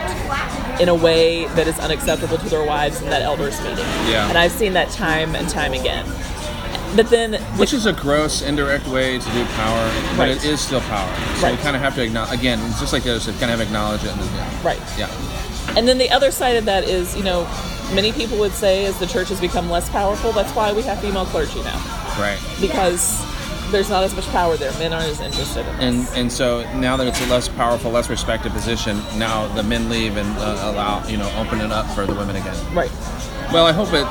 in 0.80 0.90
a 0.90 0.96
way 0.96 1.46
that 1.56 1.68
is 1.68 1.78
unacceptable 1.80 2.38
to 2.38 2.50
their 2.50 2.66
wives 2.66 3.02
in 3.02 3.10
that 3.10 3.22
elders 3.22 3.60
meeting 3.62 3.86
Yeah. 4.10 4.28
and 4.30 4.38
i've 4.38 4.52
seen 4.52 4.74
that 4.74 4.90
time 4.92 5.36
and 5.36 5.48
time 5.50 5.74
again 5.74 6.06
but 6.96 7.10
then 7.10 7.34
Which 7.58 7.74
is 7.74 7.88
a 7.88 7.94
gross, 7.94 8.44
indirect 8.44 8.86
way 8.88 9.18
to 9.18 9.25
do 9.31 9.46
power, 9.56 9.92
but 10.16 10.28
Right. 10.28 10.30
it 10.30 10.46
is 10.46 10.62
still 10.62 10.81
power. 10.81 11.10
So 11.40 11.48
we 11.48 11.54
Right. 11.54 11.60
kind 11.64 11.75
of 11.75 11.81
have 11.81 11.96
to 11.96 12.04
acknowledge, 12.04 12.31
again, 12.40 12.60
it's 12.70 12.80
just 12.80 12.94
like 12.94 13.02
the 13.02 13.16
other 13.16 13.31
kind 13.40 13.52
of 13.52 13.60
acknowledge 13.62 14.04
it 14.04 14.12
and 14.12 14.22
then, 14.22 14.30
yeah. 14.36 14.46
right 14.62 14.80
Yeah. 14.96 15.08
And 15.75 15.88
then 15.88 15.98
the 15.98 16.12
other 16.12 16.30
side 16.30 16.56
of 16.56 16.66
that 16.66 16.84
is, 16.84 17.16
you 17.16 17.24
know, 17.24 17.48
many 17.96 18.12
people 18.12 18.38
would 18.38 18.54
say 18.54 18.86
as 18.86 18.96
the 19.00 19.08
church 19.08 19.30
has 19.30 19.40
become 19.40 19.72
less 19.72 19.90
powerful, 19.90 20.34
that's 20.34 20.52
why 20.54 20.72
we 20.72 20.84
have 20.84 21.00
female 21.00 21.25
clergy 21.25 21.64
now. 21.64 21.81
Right. 22.20 22.38
Because 22.62 23.18
there's 23.74 23.90
not 23.90 24.04
as 24.04 24.16
much 24.16 24.25
power 24.30 24.56
there. 24.56 24.72
Men 24.80 24.94
aren't 24.94 25.08
as 25.08 25.20
interested 25.20 25.68
in 25.68 25.75
And 25.82 26.08
and 26.15 26.32
so 26.32 26.63
now 26.80 26.96
that 26.96 27.08
it's 27.08 27.20
a 27.22 27.25
less 27.27 27.50
powerful, 27.50 27.92
less 27.92 28.10
respected 28.10 28.51
position, 28.53 28.96
now 29.18 29.48
the 29.56 29.63
men 29.63 29.89
leave 29.89 30.15
and 30.15 30.30
uh, 30.38 30.72
allow, 30.72 31.06
you 31.08 31.18
know, 31.18 31.30
open 31.38 31.60
it 31.60 31.72
up 31.72 31.86
for 31.96 32.06
the 32.06 32.13
women 32.13 32.36
again. 32.38 32.56
right. 32.74 32.92
Well, 33.51 33.65
I 33.65 33.72
hope 33.74 33.89
it. 33.94 34.08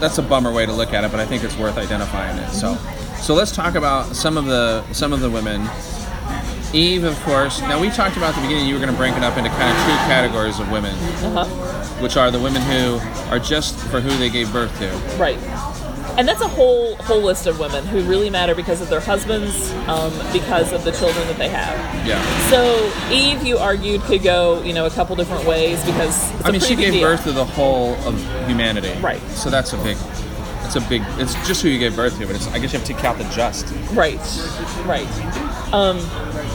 That's 0.00 0.18
a 0.18 0.22
bummer 0.22 0.52
way 0.52 0.66
to 0.66 0.72
look 0.72 0.92
at 0.92 1.04
it, 1.04 1.10
but 1.10 1.20
I 1.20 1.24
think 1.26 1.44
it's 1.44 1.56
worth 1.56 1.78
identifying 1.78 2.36
it. 2.38 2.50
So, 2.50 2.74
so 3.22 3.32
let's 3.34 3.52
talk 3.52 3.74
about 3.76 4.14
some 4.16 4.36
of 4.36 4.46
the 4.46 4.82
some 4.92 5.12
of 5.12 5.20
the 5.20 5.30
women. 5.30 5.62
Eve, 6.74 7.04
of 7.04 7.18
course. 7.22 7.60
Now 7.60 7.80
we 7.80 7.88
talked 7.88 8.16
about 8.16 8.30
at 8.30 8.34
the 8.34 8.42
beginning. 8.42 8.66
You 8.66 8.74
were 8.74 8.80
going 8.80 8.90
to 8.92 8.96
break 8.98 9.14
it 9.16 9.22
up 9.22 9.36
into 9.38 9.48
kind 9.50 9.70
of 9.70 9.76
two 9.84 9.96
categories 10.10 10.58
of 10.58 10.68
women, 10.72 10.92
Uh-huh. 11.22 11.44
which 12.02 12.16
are 12.16 12.30
the 12.32 12.40
women 12.40 12.60
who 12.62 12.98
are 13.30 13.38
just 13.38 13.76
for 13.76 14.00
who 14.00 14.10
they 14.18 14.28
gave 14.28 14.52
birth 14.52 14.76
to. 14.80 14.90
Right. 15.16 15.38
And 16.16 16.28
that's 16.28 16.40
a 16.40 16.48
whole 16.48 16.94
whole 16.96 17.20
list 17.20 17.46
of 17.46 17.58
women 17.58 17.84
who 17.86 18.00
really 18.02 18.30
matter 18.30 18.54
because 18.54 18.80
of 18.80 18.88
their 18.88 19.00
husbands, 19.00 19.72
um, 19.88 20.12
because 20.32 20.72
of 20.72 20.84
the 20.84 20.92
children 20.92 21.26
that 21.26 21.38
they 21.38 21.48
have. 21.48 21.74
Yeah. 22.06 22.22
So 22.50 22.92
Eve, 23.12 23.42
you 23.44 23.58
argued, 23.58 24.00
could 24.02 24.22
go, 24.22 24.62
you 24.62 24.72
know, 24.72 24.86
a 24.86 24.90
couple 24.90 25.16
different 25.16 25.44
ways 25.44 25.84
because 25.84 26.32
I 26.44 26.50
mean, 26.52 26.60
she 26.60 26.76
gave 26.76 26.92
deal. 26.92 27.02
birth 27.02 27.24
to 27.24 27.32
the 27.32 27.44
whole 27.44 27.94
of 28.06 28.14
humanity. 28.46 28.92
Right. 29.00 29.20
So 29.30 29.50
that's 29.50 29.72
a 29.72 29.76
big. 29.78 29.96
It's 30.64 30.76
a 30.76 30.80
big. 30.88 31.02
It's 31.18 31.34
just 31.46 31.62
who 31.62 31.68
you 31.68 31.78
gave 31.78 31.94
birth 31.94 32.18
to, 32.18 32.26
but 32.26 32.36
it's. 32.36 32.46
I 32.48 32.58
guess 32.58 32.72
you 32.72 32.78
have 32.78 32.88
to 32.88 32.94
count 32.94 33.18
the 33.18 33.24
just. 33.24 33.66
Right, 33.92 34.16
right. 34.86 35.06
Um, 35.74 35.98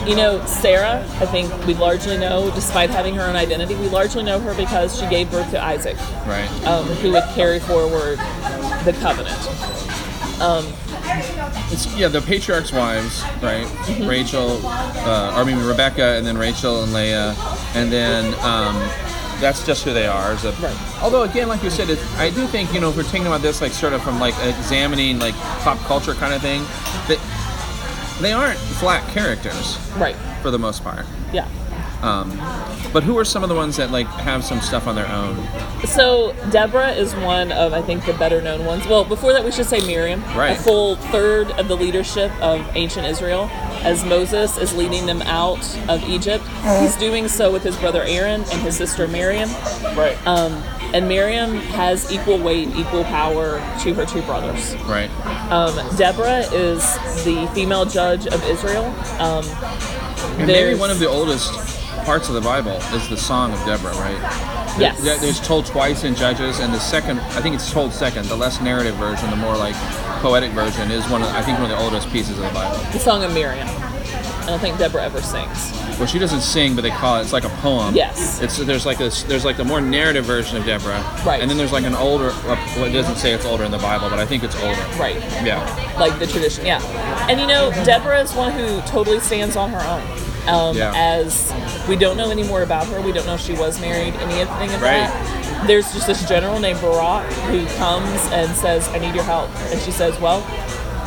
you 0.08 0.16
know, 0.16 0.44
Sarah, 0.46 1.06
I 1.20 1.26
think 1.28 1.54
we 1.68 1.76
largely 1.76 2.18
know, 2.18 2.50
despite 2.56 2.90
having 2.90 3.14
her 3.16 3.22
own 3.22 3.36
identity, 3.36 3.76
we 3.76 3.88
largely 3.90 4.24
know 4.24 4.40
her 4.40 4.56
because 4.56 4.98
she 5.00 5.06
gave 5.10 5.30
birth 5.30 5.52
to 5.52 5.64
Isaac, 5.64 5.98
Right. 6.26 6.50
um, 6.66 6.86
who 6.86 7.12
would 7.12 7.24
carry 7.36 7.60
forward 7.60 8.18
the 8.92 9.00
covenant. 9.00 9.38
It's 11.72 11.86
yeah, 11.98 12.08
the 12.08 12.22
patriarchs' 12.22 12.72
wives, 12.72 13.22
right? 13.42 13.66
Mm-hmm. 13.66 14.08
Rachel, 14.08 14.62
uh, 14.66 15.32
I 15.36 15.44
mean 15.44 15.58
Rebecca, 15.66 16.16
and 16.18 16.26
then 16.26 16.38
Rachel 16.38 16.84
and 16.84 16.94
Leah, 16.94 17.36
and 17.76 17.92
then 17.92 18.34
um, 18.44 18.76
that's 19.42 19.66
just 19.66 19.84
who 19.84 19.94
they 19.94 20.08
are. 20.08 20.32
A, 20.32 20.36
Right. 20.36 21.02
Although 21.02 21.24
again, 21.24 21.48
like 21.48 21.62
you 21.64 21.70
said, 21.70 21.90
it, 21.90 22.00
I 22.18 22.30
do 22.30 22.48
think 22.48 22.74
you 22.74 22.80
know 22.80 22.90
if 22.90 22.98
we're 22.98 23.04
thinking 23.04 23.28
about 23.28 23.42
this 23.42 23.62
like 23.62 23.72
sort 23.74 23.94
of 23.94 24.02
from 24.02 24.20
like 24.20 24.34
examining 24.44 25.20
like 25.20 25.36
pop 25.64 25.78
culture 25.80 26.14
kind 26.14 26.34
of 26.34 26.42
thing, 26.42 26.62
that 27.08 27.20
they 28.22 28.32
aren't 28.34 28.58
flat 28.58 29.08
characters 29.14 29.78
Right, 29.98 30.16
for 30.42 30.52
the 30.52 30.60
most 30.60 30.84
part. 30.84 31.06
yeah. 31.34 31.48
Um, 32.02 32.30
but 32.94 33.04
who 33.04 33.18
are 33.18 33.26
some 33.26 33.44
of 33.44 33.50
the 33.50 33.56
ones 33.56 33.76
that 33.78 33.92
like 33.92 34.08
have 34.08 34.44
some 34.44 34.62
stuff 34.62 34.88
on 34.88 34.96
their 34.96 35.08
own? 35.08 35.36
So 35.86 36.34
Deborah 36.52 36.92
is 36.92 37.14
one 37.16 37.52
of 37.52 37.74
I 37.74 37.82
think 37.82 38.06
the 38.06 38.14
better 38.14 38.42
known 38.42 38.66
ones. 38.66 38.88
Well, 38.88 39.04
before 39.04 39.34
that 39.34 39.44
we 39.44 39.52
should 39.52 39.66
say 39.66 39.80
Miriam, 39.86 40.24
Right. 40.36 40.58
a 40.58 40.62
full 40.62 40.96
third 40.96 41.52
of 41.52 41.68
the 41.68 41.76
leadership 41.76 42.32
of 42.42 42.66
ancient 42.76 43.06
Israel, 43.06 43.50
as 43.84 44.04
Moses 44.06 44.58
is 44.58 44.74
leading 44.76 45.06
them 45.06 45.22
out 45.24 45.60
of 45.90 46.04
Egypt. 46.10 46.44
He's 46.80 46.96
doing 46.96 47.28
so 47.28 47.52
with 47.52 47.64
his 47.64 47.76
brother 47.78 48.04
Aaron 48.04 48.42
and 48.42 48.62
his 48.62 48.78
sister 48.78 49.08
Miriam. 49.08 49.50
Right. 49.96 50.18
Um, 50.26 50.54
and 50.94 51.08
Miriam 51.08 51.56
has 51.58 52.12
equal 52.12 52.40
weight, 52.40 52.70
equal 52.76 53.04
power 53.04 53.60
to 53.82 53.94
her 53.94 54.06
two 54.06 54.22
brothers. 54.24 54.76
right. 54.88 55.10
Um, 55.52 55.76
Deborah 55.98 56.40
is 56.52 56.82
the 57.26 57.50
female 57.54 57.86
judge 57.86 58.26
of 58.26 58.44
Israel. 58.46 58.86
Um, 59.20 59.46
And 60.38 60.48
maybe 60.48 60.80
one 60.80 60.90
of 60.90 61.00
the 61.00 61.08
oldest 61.08 61.52
parts 62.10 62.28
of 62.28 62.34
the 62.34 62.42
Bible 62.42 62.72
is 62.96 63.08
the 63.08 63.16
Song 63.16 63.54
of 63.54 63.60
Deborah, 63.68 63.94
right? 63.94 64.18
Yes. 64.80 65.00
There's 65.04 65.40
told 65.40 65.68
twice 65.68 66.04
in 66.04 66.16
Judges, 66.16 66.60
and 66.60 66.74
the 66.74 66.80
second, 66.80 67.20
I 67.20 67.40
think 67.40 67.54
it's 67.54 67.72
told 67.72 67.94
second, 67.94 68.26
the 68.26 68.36
less 68.36 68.60
narrative 68.62 68.96
version, 68.96 69.30
the 69.30 69.36
more 69.36 69.56
like 69.56 69.76
poetic 70.20 70.50
version, 70.54 70.90
is 70.90 71.08
one 71.08 71.22
of, 71.22 71.28
I 71.28 71.44
think, 71.44 71.60
one 71.60 71.70
of 71.70 71.78
the 71.78 71.84
oldest 71.84 72.10
pieces 72.10 72.40
of 72.40 72.46
the 72.46 72.50
Bible. 72.52 72.78
the 72.92 72.98
Song 72.98 73.24
of 73.24 73.32
Miriam. 73.32 73.68
I 73.68 74.46
don't 74.48 74.60
think 74.60 74.80
Deborah 74.80 75.04
ever 75.04 75.22
sings. 75.22 75.72
Well, 76.00 76.08
she 76.08 76.18
doesn't 76.18 76.42
sing, 76.42 76.74
but 76.74 76.82
they 76.82 76.90
call 76.90 77.20
it. 77.20 77.22
It's 77.22 77.32
like 77.34 77.44
a 77.44 77.56
poem. 77.62 77.94
Yes. 77.94 78.42
It's 78.42 78.58
there's 78.58 78.88
like 78.88 78.98
this. 78.98 79.22
There's 79.22 79.46
like 79.46 79.58
the 79.58 79.64
more 79.64 79.80
narrative 79.80 80.26
version 80.26 80.58
of 80.58 80.66
Deborah. 80.66 81.04
Right. 81.24 81.40
And 81.42 81.48
then 81.48 81.58
there's 81.58 81.72
like 81.72 81.86
an 81.86 81.94
older. 81.94 82.30
Well, 82.48 82.86
it 82.86 82.92
doesn't 82.92 83.18
say 83.18 83.34
it's 83.34 83.46
older 83.46 83.66
in 83.66 83.70
the 83.70 83.78
Bible, 83.78 84.10
but 84.10 84.18
I 84.18 84.26
think 84.26 84.44
it's 84.44 84.56
older. 84.56 84.82
Right. 84.98 85.18
Yeah. 85.46 85.62
like 86.00 86.18
the 86.18 86.26
tradition. 86.26 86.66
Yeah, 86.66 86.82
and 87.30 87.40
you 87.40 87.46
know, 87.46 87.70
Deborah 87.86 88.20
is 88.20 88.34
one 88.34 88.52
who 88.54 88.82
totally 88.88 89.20
stands 89.20 89.56
on 89.56 89.70
her 89.70 89.82
own. 89.82 90.30
Um, 90.50 90.76
Yeah. 90.76 90.94
As 90.96 91.52
we 91.90 91.96
don't 91.96 92.16
know 92.16 92.30
any 92.30 92.44
more 92.44 92.62
about 92.62 92.86
her, 92.88 93.02
we 93.02 93.12
don't 93.12 93.26
know 93.26 93.34
if 93.34 93.42
she 93.42 93.54
was 93.54 93.82
married, 93.82 94.14
anything 94.16 94.72
of 94.74 94.82
Right. 94.82 95.10
that. 95.10 95.68
There's 95.68 95.92
just 95.92 96.08
this 96.08 96.24
general 96.30 96.60
named 96.60 96.80
Barak 96.82 97.26
who 97.52 97.66
comes 97.78 98.22
and 98.32 98.50
says, 98.56 98.88
"I 98.90 99.00
need 99.00 99.14
your 99.16 99.26
help," 99.26 99.50
and 99.72 99.82
she 99.82 99.92
says, 99.92 100.18
"Well, 100.20 100.42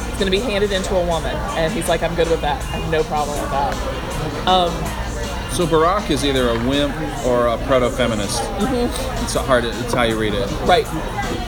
it's 0.08 0.18
going 0.18 0.30
to 0.30 0.30
be 0.30 0.40
handed 0.40 0.72
into 0.72 0.94
a 0.96 1.04
woman," 1.06 1.34
and 1.56 1.72
he's 1.72 1.88
like, 1.88 2.02
"I'm 2.02 2.14
good 2.14 2.28
with 2.28 2.42
that. 2.42 2.60
I 2.60 2.76
have 2.78 2.90
no 2.90 3.02
problem 3.04 3.40
with 3.40 3.50
that." 3.50 3.74
Um, 4.46 4.72
So 5.52 5.66
Barak 5.66 6.10
is 6.10 6.24
either 6.24 6.48
a 6.48 6.54
wimp 6.66 6.96
or 7.26 7.48
a 7.48 7.58
proto-feminist. 7.66 8.40
Mm-hmm. 8.40 9.22
It's 9.22 9.34
hard. 9.34 9.64
It's 9.66 9.92
how 9.92 10.04
you 10.04 10.18
read 10.18 10.32
it. 10.32 10.50
Right. 10.62 10.86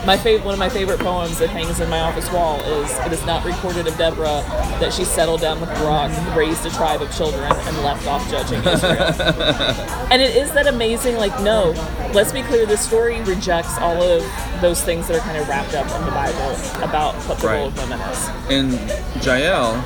My 0.05 0.15
favorite, 0.15 0.45
one 0.45 0.53
of 0.53 0.59
my 0.59 0.69
favorite 0.69 0.99
poems 0.99 1.39
that 1.39 1.49
hangs 1.49 1.79
in 1.79 1.89
my 1.89 2.01
office 2.01 2.31
wall 2.31 2.61
is 2.61 2.91
"It 2.99 3.11
is 3.11 3.25
not 3.25 3.43
recorded 3.43 3.87
of 3.87 3.97
Deborah 3.97 4.43
that 4.79 4.93
she 4.93 5.05
settled 5.05 5.41
down 5.41 5.59
with 5.59 5.69
Barak, 5.69 6.11
raised 6.35 6.63
a 6.67 6.69
tribe 6.69 7.01
of 7.01 7.11
children, 7.15 7.51
and 7.51 7.77
left 7.79 8.05
off 8.05 8.29
judging 8.29 8.59
Israel." 8.59 9.11
and 10.11 10.21
it 10.21 10.35
is 10.35 10.51
that 10.53 10.67
amazing. 10.67 11.15
Like, 11.15 11.33
no, 11.41 11.71
let's 12.13 12.31
be 12.31 12.43
clear. 12.43 12.67
This 12.67 12.85
story 12.85 13.21
rejects 13.23 13.75
all 13.79 14.03
of 14.03 14.23
those 14.61 14.83
things 14.83 15.07
that 15.07 15.17
are 15.17 15.21
kind 15.21 15.37
of 15.37 15.49
wrapped 15.49 15.73
up 15.73 15.87
in 15.99 16.05
the 16.05 16.11
Bible 16.11 16.83
about 16.83 17.15
what 17.27 17.39
the 17.39 17.47
role 17.47 17.67
of 17.69 17.77
women 17.77 17.99
is. 18.01 18.29
And 18.51 19.25
Jael 19.25 19.83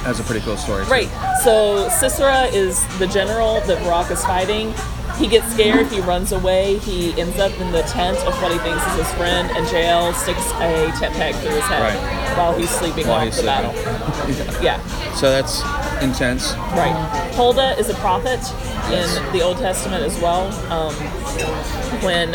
has 0.00 0.20
a 0.20 0.22
pretty 0.22 0.40
cool 0.44 0.56
story. 0.56 0.84
too. 0.84 0.90
Right. 0.90 1.08
So 1.44 1.88
Sisera 1.88 2.44
is 2.46 2.86
the 2.98 3.06
general 3.06 3.60
that 3.62 3.82
Barak 3.84 4.10
is 4.10 4.22
fighting. 4.24 4.74
He 5.18 5.26
gets 5.26 5.52
scared. 5.52 5.86
He 5.88 6.00
runs 6.00 6.32
away. 6.32 6.78
He 6.78 7.18
ends 7.20 7.38
up 7.38 7.52
in 7.60 7.72
the 7.72 7.82
tent 7.82 8.18
of 8.18 8.40
what 8.40 8.52
he 8.52 8.58
thinks 8.58 8.84
is 8.92 9.06
his 9.06 9.12
friend, 9.14 9.50
and 9.56 9.66
Jael 9.70 10.12
sticks 10.14 10.50
a 10.52 10.92
tent 10.98 11.14
peg 11.14 11.34
through 11.36 11.50
his 11.50 11.64
head 11.64 11.82
Right. 11.82 12.36
while 12.38 12.56
he's 12.56 12.70
sleeping 12.70 13.06
While 13.08 13.18
off 13.18 13.24
he's 13.24 13.36
the 13.42 13.42
sleeping. 13.42 14.44
battle. 14.46 14.62
Yeah. 14.62 14.80
So 15.14 15.30
that's 15.30 15.62
intense. 16.02 16.54
Right. 16.72 16.94
Huldah 17.34 17.76
is 17.78 17.90
a 17.90 17.94
prophet 17.94 18.38
in 18.92 19.32
the 19.32 19.42
Old 19.42 19.58
Testament 19.58 20.04
as 20.04 20.16
well. 20.20 20.46
Um, 20.72 20.94
when 22.02 22.32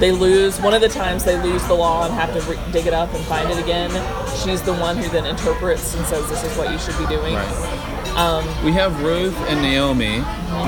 they 0.00 0.10
lose, 0.12 0.60
one 0.60 0.74
of 0.74 0.80
the 0.80 0.88
times 0.88 1.24
they 1.24 1.40
lose 1.40 1.62
the 1.66 1.74
law 1.74 2.04
and 2.04 2.14
have 2.14 2.32
to 2.34 2.40
re- 2.50 2.58
dig 2.72 2.86
it 2.86 2.92
up 2.94 3.12
and 3.14 3.24
find 3.26 3.48
it 3.50 3.58
again, 3.58 3.90
she's 4.42 4.62
the 4.62 4.74
one 4.74 4.96
who 4.96 5.08
then 5.10 5.24
interprets 5.26 5.94
and 5.94 6.04
says, 6.06 6.28
"This 6.28 6.42
is 6.44 6.56
what 6.56 6.70
you 6.72 6.78
should 6.78 6.98
be 6.98 7.06
doing." 7.06 7.34
Right. 7.34 7.87
We 8.64 8.72
have 8.72 9.00
Ruth 9.04 9.36
and 9.48 9.62
Naomi, 9.62 10.18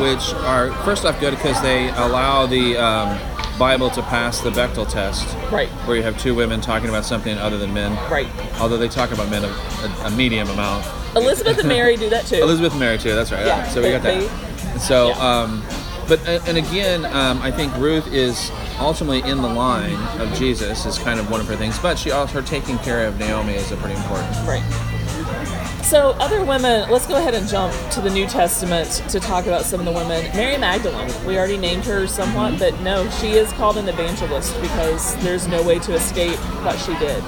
which 0.00 0.32
are 0.44 0.70
first 0.84 1.04
off 1.04 1.18
good 1.18 1.32
because 1.32 1.60
they 1.62 1.88
allow 1.90 2.46
the 2.46 2.76
um, 2.76 3.18
Bible 3.58 3.90
to 3.90 4.02
pass 4.02 4.40
the 4.40 4.50
Bechdel 4.50 4.88
test, 4.88 5.26
Right. 5.50 5.68
where 5.84 5.96
you 5.96 6.04
have 6.04 6.16
two 6.16 6.34
women 6.36 6.60
talking 6.60 6.88
about 6.88 7.04
something 7.04 7.36
other 7.38 7.58
than 7.58 7.74
men. 7.74 7.92
Right. 8.08 8.28
Although 8.60 8.78
they 8.78 8.86
talk 8.86 9.10
about 9.10 9.28
men 9.30 9.42
a, 9.44 9.48
a, 9.48 10.06
a 10.06 10.10
medium 10.12 10.48
amount. 10.48 10.86
Elizabeth 11.16 11.58
and 11.58 11.66
Mary 11.68 11.96
do 11.96 12.08
that 12.10 12.24
too. 12.26 12.36
Elizabeth 12.36 12.70
and 12.70 12.78
Mary 12.80 12.98
too. 12.98 13.16
That's 13.16 13.32
right. 13.32 13.44
Yeah, 13.44 13.66
So 13.68 13.82
we 13.82 13.90
got 13.90 14.02
they- 14.02 14.26
that. 14.28 14.80
So, 14.80 15.08
yeah. 15.08 15.40
um, 15.42 15.64
but 16.06 16.20
and 16.28 16.56
again, 16.56 17.04
um, 17.06 17.42
I 17.42 17.50
think 17.50 17.76
Ruth 17.78 18.06
is 18.12 18.52
ultimately 18.78 19.28
in 19.28 19.42
the 19.42 19.48
line 19.48 19.96
of 20.20 20.32
Jesus 20.38 20.86
is 20.86 20.98
kind 20.98 21.18
of 21.18 21.28
one 21.32 21.40
of 21.40 21.48
her 21.48 21.56
things. 21.56 21.78
But 21.80 21.98
she 21.98 22.12
also 22.12 22.40
her 22.40 22.46
taking 22.46 22.78
care 22.78 23.06
of 23.08 23.18
Naomi 23.18 23.54
is 23.54 23.72
a 23.72 23.76
pretty 23.76 23.96
important. 23.96 24.30
Right. 24.46 24.62
So, 25.90 26.10
other 26.20 26.44
women, 26.44 26.88
let's 26.88 27.08
go 27.08 27.16
ahead 27.16 27.34
and 27.34 27.48
jump 27.48 27.74
to 27.90 28.00
the 28.00 28.10
New 28.10 28.24
Testament 28.28 28.88
to 29.08 29.18
talk 29.18 29.46
about 29.46 29.64
some 29.64 29.80
of 29.80 29.86
the 29.86 29.90
women. 29.90 30.24
Mary 30.36 30.56
Magdalene, 30.56 31.10
we 31.26 31.36
already 31.36 31.56
named 31.56 31.84
her 31.86 32.06
somewhat, 32.06 32.60
but 32.60 32.80
no, 32.82 33.10
she 33.10 33.32
is 33.32 33.52
called 33.54 33.76
an 33.76 33.88
evangelist 33.88 34.54
because 34.60 35.16
there's 35.24 35.48
no 35.48 35.60
way 35.64 35.80
to 35.80 35.92
escape 35.94 36.36
what 36.64 36.78
she 36.78 36.94
did. 37.00 37.24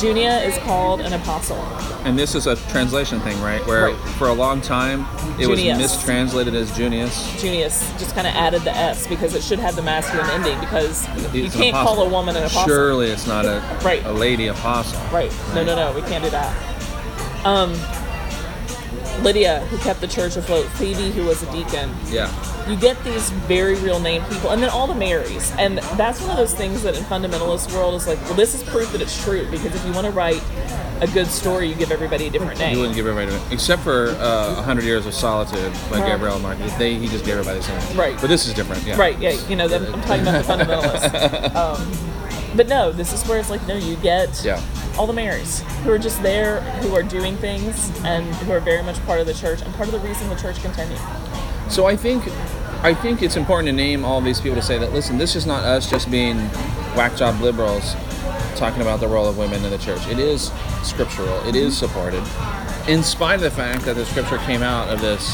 Junia 0.00 0.38
is 0.40 0.56
called 0.64 1.02
an 1.02 1.12
apostle. 1.12 1.58
And 2.06 2.18
this 2.18 2.34
is 2.34 2.46
a 2.46 2.56
translation 2.70 3.20
thing, 3.20 3.38
right? 3.42 3.60
Where 3.66 3.88
Right. 3.90 3.96
for 4.16 4.28
a 4.28 4.32
long 4.32 4.62
time 4.62 5.06
it 5.38 5.42
Junius. 5.46 5.76
was 5.76 5.90
mistranslated 5.92 6.54
as 6.54 6.74
Junius. 6.74 7.38
Junius 7.38 7.92
just 7.98 8.14
kind 8.14 8.26
of 8.26 8.34
added 8.34 8.62
the 8.62 8.74
S 8.74 9.06
because 9.08 9.34
it 9.34 9.42
should 9.42 9.58
have 9.58 9.76
the 9.76 9.82
masculine 9.82 10.30
ending 10.30 10.58
because 10.60 11.06
you 11.34 11.44
It's 11.44 11.54
an 11.54 11.60
can't 11.60 11.76
call 11.76 12.00
a 12.00 12.08
woman 12.08 12.34
an 12.34 12.44
apostle. 12.44 12.64
Surely 12.66 13.10
it's 13.10 13.26
not 13.26 13.44
a 13.44 13.60
Right. 13.84 14.02
a 14.06 14.12
lady 14.12 14.46
apostle. 14.46 14.98
Right. 15.12 15.30
No, 15.54 15.62
no, 15.64 15.76
no. 15.76 15.92
We 15.92 16.00
can't 16.00 16.24
do 16.24 16.30
that. 16.30 16.50
Um, 17.44 17.72
Lydia, 19.22 19.60
who 19.66 19.76
kept 19.78 20.00
the 20.00 20.08
church 20.08 20.36
afloat. 20.36 20.64
Phoebe, 20.66 21.10
who 21.10 21.26
was 21.26 21.42
a 21.42 21.52
deacon. 21.52 21.90
Yeah. 22.08 22.30
you 22.68 22.76
get 22.76 23.02
these 23.04 23.30
very 23.30 23.74
real 23.76 23.98
name 24.00 24.22
people 24.26 24.50
and 24.50 24.62
then 24.62 24.70
all 24.70 24.86
the 24.86 24.94
marys 24.94 25.50
and 25.58 25.78
that's 25.96 26.20
one 26.20 26.30
of 26.30 26.36
those 26.36 26.54
things 26.54 26.82
that 26.82 26.96
in 26.96 27.02
fundamentalist 27.04 27.72
world 27.74 27.94
is 27.94 28.06
like 28.06 28.20
well 28.24 28.34
this 28.34 28.54
is 28.54 28.62
proof 28.64 28.92
that 28.92 29.00
it's 29.00 29.22
true 29.24 29.46
because 29.50 29.74
if 29.74 29.84
you 29.86 29.92
want 29.92 30.06
to 30.06 30.12
write 30.12 30.42
a 31.00 31.06
good 31.08 31.26
story 31.26 31.66
you 31.68 31.74
give 31.74 31.90
everybody 31.90 32.26
a 32.26 32.30
different 32.30 32.58
name 32.60 32.76
wouldn't 32.78 32.94
give 32.94 33.06
everybody, 33.06 33.36
except 33.52 33.82
for 33.82 34.08
uh, 34.20 34.56
"A 34.58 34.62
Hundred 34.62 34.84
Years 34.84 35.06
of 35.06 35.14
Solitude" 35.14 35.72
by 35.90 35.98
Right. 36.00 36.06
Gabriel 36.12 36.38
Marquez. 36.38 36.76
They 36.76 36.94
he 36.96 37.08
just 37.08 37.24
gave 37.24 37.34
everybody 37.38 37.58
the 37.58 37.64
same. 37.64 37.78
name. 37.88 37.98
Right. 37.98 38.20
But 38.20 38.28
this 38.28 38.46
is 38.46 38.52
different. 38.54 38.84
Yeah. 38.86 38.98
right 38.98 39.18
yeah 39.18 39.32
you 39.48 39.56
know 39.56 39.64
i'm 39.64 40.02
talking 40.02 40.20
about 40.22 40.44
the 40.44 40.52
fundamentalists 40.52 41.54
um, 41.56 42.09
but 42.56 42.68
no 42.68 42.90
this 42.92 43.12
is 43.12 43.26
where 43.28 43.38
it's 43.38 43.50
like 43.50 43.64
no 43.66 43.76
you 43.76 43.96
get 43.96 44.42
Yeah. 44.44 44.60
all 44.98 45.06
the 45.06 45.12
marys 45.12 45.60
who 45.84 45.90
are 45.92 45.98
just 45.98 46.22
there 46.22 46.60
who 46.82 46.94
are 46.94 47.02
doing 47.02 47.36
things 47.36 47.90
and 48.04 48.24
who 48.36 48.52
are 48.52 48.60
very 48.60 48.82
much 48.82 49.04
part 49.06 49.20
of 49.20 49.26
the 49.26 49.34
church 49.34 49.62
and 49.62 49.72
part 49.74 49.88
of 49.88 49.92
the 49.92 50.00
reason 50.08 50.28
the 50.28 50.34
church 50.36 50.60
continued 50.62 51.00
So 51.68 51.86
I 51.86 51.94
think, 51.96 52.24
I 52.82 52.92
think 52.94 53.22
it's 53.22 53.36
important 53.36 53.66
to 53.68 53.72
name 53.72 54.04
all 54.04 54.20
these 54.20 54.40
people 54.40 54.56
to 54.56 54.62
say 54.62 54.78
that 54.78 54.92
listen, 54.92 55.18
this 55.18 55.36
is 55.36 55.46
not 55.46 55.62
us 55.64 55.88
just 55.88 56.10
being 56.10 56.36
whack 56.96 57.14
job 57.16 57.40
liberals 57.40 57.94
talking 58.56 58.82
about 58.82 58.98
the 59.00 59.06
role 59.06 59.28
of 59.28 59.38
women 59.38 59.64
in 59.64 59.70
the 59.70 59.78
church. 59.78 60.04
It 60.08 60.18
is 60.18 60.50
scriptural. 60.82 61.40
It 61.46 61.54
is 61.54 61.78
supported, 61.78 62.22
in 62.88 63.02
spite 63.04 63.36
of 63.36 63.40
the 63.42 63.50
fact 63.52 63.84
that 63.84 63.94
the 63.94 64.04
scripture 64.04 64.38
came 64.38 64.62
out 64.62 64.88
of 64.88 65.00
this 65.00 65.32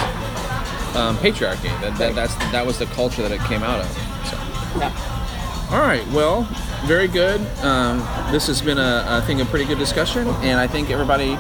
um, 0.95 1.17
patriarchy. 1.19 1.71
That, 1.81 1.97
that 1.99 2.15
that's 2.15 2.35
that 2.53 2.65
was 2.67 2.79
the 2.79 2.87
culture 2.87 3.23
that 3.23 3.33
it 3.33 3.41
came 3.49 3.63
out 3.63 3.81
of. 3.81 3.89
So. 4.29 4.37
yeah 4.79 5.69
All 5.73 5.81
right. 5.81 6.07
Well, 6.13 6.47
very 6.85 7.09
good. 7.09 7.41
Um, 7.63 7.99
this 8.31 8.47
has 8.47 8.61
been 8.61 8.79
a, 8.79 9.05
I 9.09 9.21
think, 9.21 9.41
a 9.41 9.45
pretty 9.45 9.65
good 9.65 9.79
discussion, 9.79 10.29
and 10.43 10.61
I 10.61 10.67
thank 10.67 10.91
everybody 10.91 11.37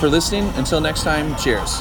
for 0.00 0.08
listening. 0.08 0.48
Until 0.56 0.80
next 0.80 1.02
time, 1.02 1.36
cheers. 1.36 1.80